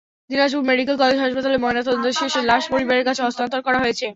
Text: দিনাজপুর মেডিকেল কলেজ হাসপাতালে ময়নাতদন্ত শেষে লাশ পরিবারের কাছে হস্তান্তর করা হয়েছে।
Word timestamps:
দিনাজপুর 0.29 0.63
মেডিকেল 0.63 0.95
কলেজ 0.97 1.17
হাসপাতালে 1.19 1.57
ময়নাতদন্ত 1.57 2.05
শেষে 2.19 2.39
লাশ 2.49 2.63
পরিবারের 2.71 3.05
কাছে 3.07 3.21
হস্তান্তর 3.23 3.61
করা 3.67 3.79
হয়েছে। 3.83 4.07